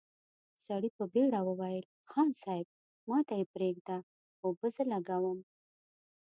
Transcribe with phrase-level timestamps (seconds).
[0.65, 2.67] سړي په بېړه وويل: خان صيب،
[3.09, 3.97] ماته يې پرېږده،
[4.43, 5.39] اوبه زه لګوم!